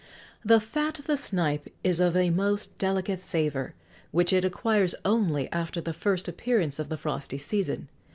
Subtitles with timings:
[0.43, 3.75] "The fat of the snipe is of a most delicate savour,
[4.09, 7.87] which it acquires only after the first appearance of the frosty season.